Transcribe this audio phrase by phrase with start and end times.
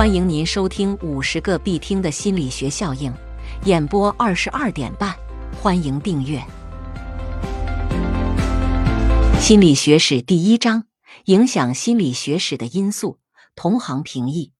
[0.00, 3.12] 欢迎您收听五十个必听的心理学效应，
[3.66, 5.14] 演播二十二点半。
[5.60, 6.42] 欢迎订阅。
[9.38, 10.86] 心理学史第一章：
[11.26, 13.18] 影响心理学史的因素。
[13.54, 14.52] 同行评议。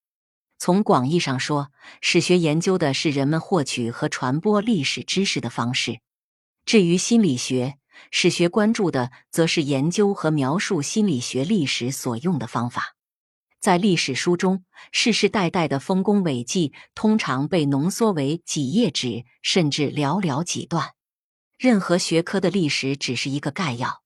[0.59, 1.69] 从广义上说，
[2.03, 6.01] 史学研究的是人们获取和传播历史知识的方式；
[6.67, 7.77] 至于心理学，
[8.11, 12.97] 史学关注的则是研究和描述心理学历史所用的方法。
[13.61, 20.95] 在历史书中，世世代代的丰功伟绩通常被浓缩为几页纸，甚至寥寥几段。
[21.59, 24.01] 任何学科的历史只是一个概要，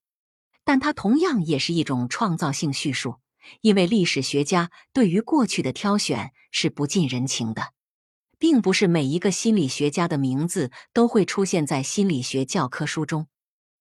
[0.64, 3.20] 但它同样也是一种创造性叙述，
[3.60, 7.68] 因为历史学家对于过去的挑选是不近人情的，
[8.40, 13.28] 并不是每一个心理学家的名字都会出现在心理学教科书中。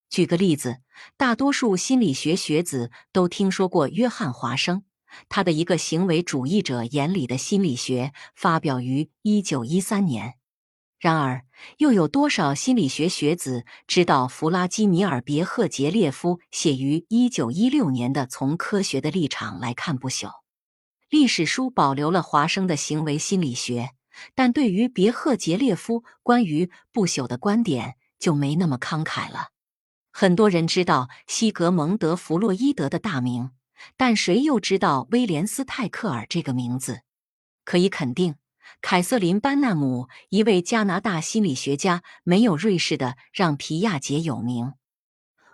[0.08, 0.82] 举个例子，
[1.18, 4.84] 大多数心理学学子都听说过约翰·华生。
[5.30, 10.36] 他的一个行为主义者眼里的心理学发表于一九一三年，
[11.00, 11.46] 然而
[11.78, 20.28] 又有多少心理学学子知道弗拉基米尔·别赫杰列夫写于一九一六年的《从科学的立场来看不朽》？
[21.10, 23.90] 历史书保留了华生的行为心理学，
[24.34, 29.50] 但对于别赫杰列夫关于不朽的观点就没那么慷慨了。
[30.12, 33.52] 很多人知道西格蒙德·弗洛伊德的大名。
[33.98, 37.02] 但谁又知道威廉斯泰克尔这个名字？
[37.66, 38.36] 可以肯定，
[38.82, 44.74] 凯瑟琳班纳姆，一位加拿大心理学家，没有瑞士的让皮亚杰有名。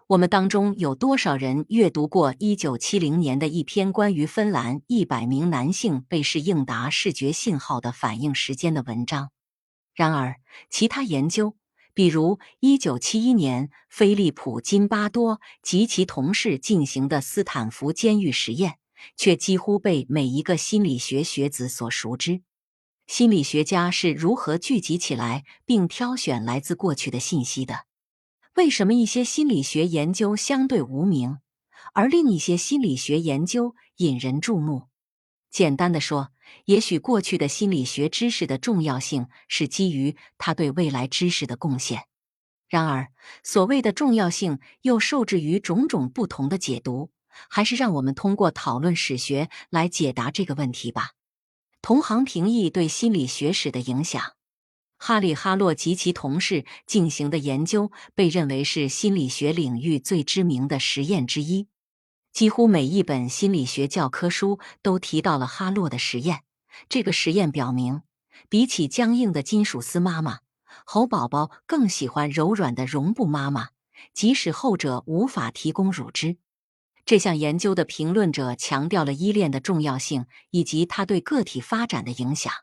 [0.08, 9.30] 我们当中有多少人阅读过一九七零年的一篇关于芬兰一百名男性被试应答视觉信号的反应时间的文章？
[9.94, 10.38] 然而，
[10.70, 11.56] 其他研究。
[12.00, 18.78] 比如，一九七一年，菲利普·金巴多及其同事进行的斯坦福监狱实验，
[19.18, 22.42] 却几乎被每一个心理学学子所熟知。
[23.06, 27.80] 心理学家是如何聚集起来并挑选来自过去的信息的？
[28.56, 31.40] 为什么一些心理学研究相对无名，
[31.94, 34.84] 而另一些心理学研究引人注目？
[35.50, 36.32] 简单的说，
[36.66, 42.04] 也许过去的心理学知识的重要性是基于它对未来知识的贡献。
[42.68, 43.08] 然而，
[43.44, 47.12] 所谓的重要性又受制于种种不同的解读。
[47.48, 51.12] 还是让我们通过讨论史学来解答这个问题吧。
[51.82, 54.34] 同行评议对心理学史的影响。
[54.98, 61.68] 哈里·哈洛及其同事进行的研究被认为是心理学领域最知名的实验之一。
[62.40, 66.44] 几乎每一本心理学教科书都提到了哈洛的实验。
[66.88, 68.04] 这个实验表明，
[68.48, 70.40] 比起僵硬的金属丝妈妈，
[70.86, 73.72] 猴宝宝更喜欢柔软的绒布妈妈，
[74.14, 76.38] 即使后者无法提供乳汁。
[77.04, 82.54] 这项研究的评论者强调了依恋的重要性以及它对个体发展的影响。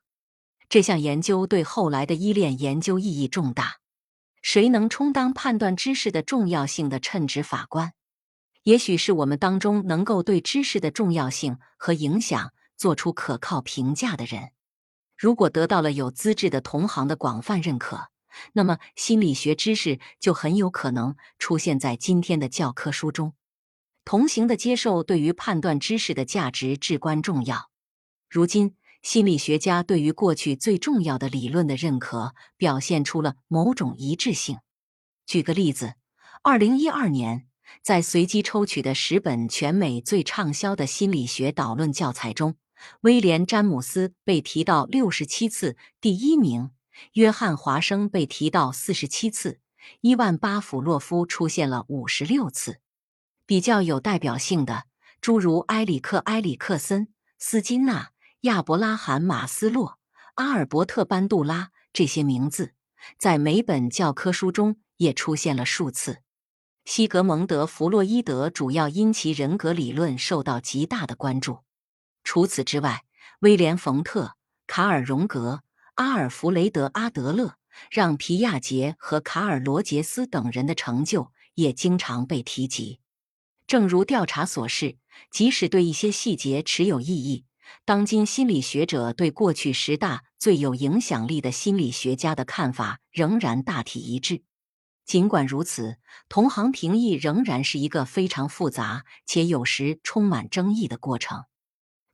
[0.70, 3.74] 这项研究对后来的依恋研究意义重大。
[4.40, 7.92] 谁能充当判断知识的重要性的称职法官？
[8.66, 14.50] 也许是我们当中能够对知识的重要性和影响做出可靠评价的人。
[15.16, 18.08] 如果得到了有资质的同行的广泛认可，
[18.54, 23.34] 那么心理学知识就很有可能出现在今天的教科书中。
[24.04, 27.70] 同行的接受对于判断知识的价值至关重要。
[28.28, 34.58] 如今，心理学家对于过去最重要的理论的认可表现出了某种一致性。
[35.24, 35.94] 举个例子，
[36.42, 37.46] 二零一二年。
[37.82, 42.56] 在随机抽取的十本全美最畅销的心理学导论教材中，
[43.00, 46.70] 威廉·詹姆斯被提到六十七次，第一名；
[47.14, 49.60] 约翰·华生被提到四十七次，
[50.00, 52.80] 伊万·巴甫洛夫出现了五十六次。
[53.46, 54.84] 比较有代表性的，
[55.20, 58.10] 诸如埃里克·埃里克森、斯金纳、
[58.40, 59.98] 亚伯拉罕·马斯洛、
[60.34, 62.74] 阿尔伯特·班杜拉这些名字，
[63.18, 66.22] 在每本教科书中也出现了数次。
[66.88, 71.58] 西格蒙德·弗洛伊德主要因其人格理论受到极大的关注。
[72.22, 73.02] 除此之外，
[73.40, 74.36] 威廉·冯特、
[74.68, 75.64] 卡尔·荣格、
[75.96, 77.56] 阿尔弗雷德·阿德勒、
[77.90, 83.00] 让·皮亚杰和卡尔·罗杰斯等人的成就也经常被提及。
[83.66, 84.96] 正如调查所示，
[85.28, 87.44] 即使对一些细节持有异议，
[87.84, 94.44] 当今心理学者对过去十大最有影响力的心理学家的看法仍然大体一致。
[95.06, 95.98] 尽管如此，
[96.28, 101.44] 同行评议仍然是一个非常复杂且有时充满争议的过程。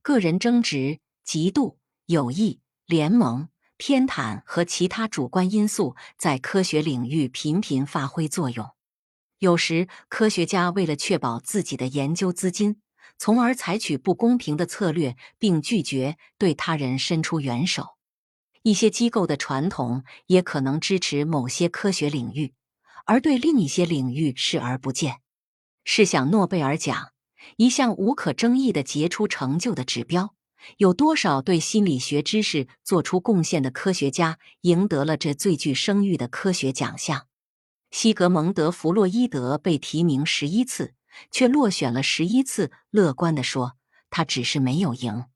[0.02, 3.48] 个人争执、嫉妒、友谊、联盟、
[3.78, 8.70] 偏袒和其他主观因素在科学领域频频发挥作用。
[9.38, 12.80] 有时，科学家为了确保自己的研究资金，
[13.16, 17.96] 从而采取不公平的策略，并拒绝对他人伸出援手。
[18.62, 22.54] 一些机构的传统也可能支持某些科学领域，
[23.06, 25.20] 而对另一些领域视而不见。
[25.84, 27.12] 试想，诺贝尔奖
[27.56, 30.34] 一项无可争议的杰出成就的指标，
[30.78, 37.26] 有多少对心理学知识做出贡献的科学家赢得了这最具声誉的科学奖项？
[37.90, 40.94] 西格蒙德·弗洛伊德被提名十一次。
[41.30, 42.72] 却落选了十一次。
[42.90, 43.76] 乐观地说，
[44.08, 45.26] 他只是没有赢。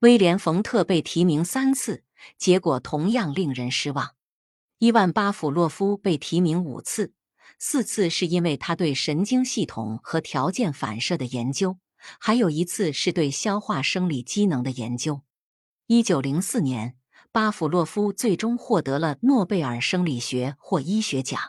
[0.00, 2.02] 威廉·冯特被提名三次，
[2.38, 4.14] 结果同样令人失望。
[4.82, 7.12] 伊万·巴甫洛夫被提名五次，
[7.56, 11.78] 四次是因为他对神经系统和条件反射的研究，
[12.18, 15.22] 还有一次是对消化生理机能的研究。
[15.86, 16.96] 一九零四年，
[17.30, 21.40] 巴甫洛夫最终获得了诺贝尔生理学或医学奖。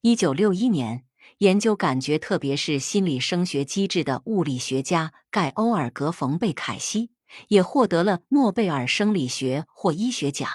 [0.00, 1.04] 一九六一年。
[1.38, 7.10] 研究感觉，特别是心理声学机制的物理学家盖欧尔格·冯贝凯西
[7.48, 10.48] 也获得了诺贝尔生理学或医学奖。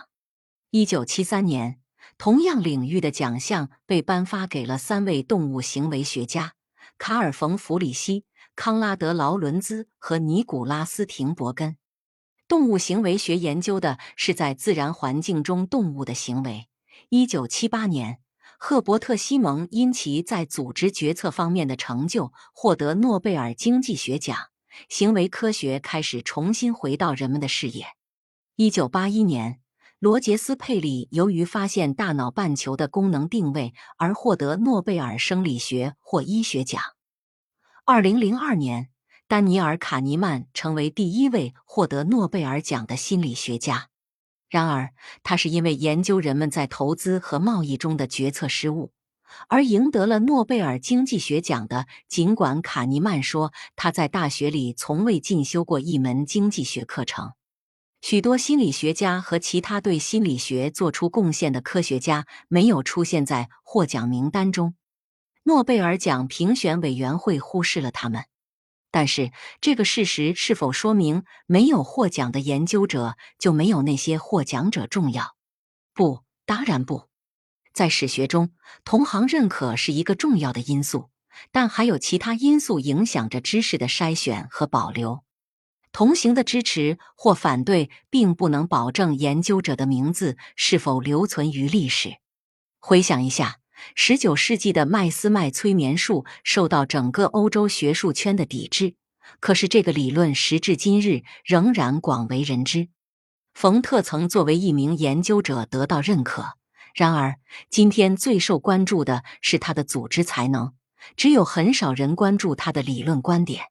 [0.71, 1.80] 一九七三年，
[2.23, 6.53] 同样领域的奖项被颁发给了三位动物行为学家：
[6.99, 8.25] 卡尔·冯·弗里希、
[8.55, 11.77] 康拉德·劳伦兹和尼古拉斯·廷伯根。
[12.47, 16.67] 动物行为学研究的是在自然环境中动物的行为。
[17.09, 18.19] 一九七八年。
[18.59, 24.37] 赫伯特·西蒙因其在组织决策方面的成就获得诺贝尔经济学奖，
[24.87, 27.87] 行为科学开始重新回到人们的视野。
[28.57, 29.60] 一九八一年，
[30.01, 36.81] 罗杰斯·佩里由于发现大脑半球的功能定位而获得诺贝尔生理学或医学奖。
[37.85, 38.89] 二零零二年，
[39.27, 43.89] 丹尼尔·卡尼曼成为第一位获得诺贝尔奖的心理学家。
[44.49, 48.93] 然而，他是因为研究人们在投资和贸易中的决策失误，
[49.49, 51.85] 而赢得了诺贝尔经济学奖的。
[52.07, 57.33] 尽管卡尼曼说他在大学里从未进修过一门经济学课程，
[58.01, 64.73] 许多心理学家和其他对心理学做出贡献的科学家没有出现在获奖名单中，
[65.43, 68.25] 诺贝尔奖评选委员会忽视了他们。
[68.89, 69.31] 但是，
[69.61, 75.35] 这个事实是否说明没有获奖的研究者就没有那些获奖者重要？
[75.93, 77.07] 不，当然不。
[77.71, 78.49] 在史学中，
[78.83, 81.11] 同行认可是一个重要的因素，
[81.51, 85.23] 但还有其他因素影响着知识的筛选和保留。
[85.91, 92.17] 同行的支持或反对，并不能保证研究者的名字是否留存于历史。
[92.79, 93.57] 回想一下。
[93.95, 98.93] 十九世纪的麦斯麦催眠术受到整个欧洲学术圈的抵制，
[99.39, 102.89] 可是这个理论时至今日仍然广为人知。
[103.55, 106.57] 冯特曾作为一名研究者得到认可，
[106.93, 107.39] 然而
[107.71, 110.73] 今天最受关注的是他的组织才能，
[111.17, 113.70] 只有很少人关注他的理论观点。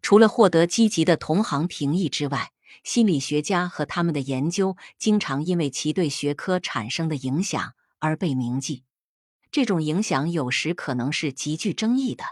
[0.00, 2.52] 除了获得积极的同行评议之外，
[2.84, 8.84] 心理学家和他们的研究经常因为其对学科产生的影响而被铭记。
[9.50, 12.24] 这种影响有时可能是极具争议的。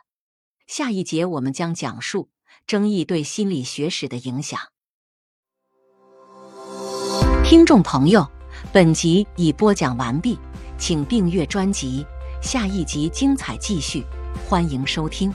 [0.66, 2.28] 下一节我们将讲述
[2.66, 4.60] 争议对心理学史的影响。
[7.44, 8.28] 听众朋友，
[8.72, 10.38] 本集已播讲完毕，
[10.78, 12.04] 请订阅专辑，
[12.42, 14.04] 下一集精彩继续，
[14.48, 15.32] 欢迎收听。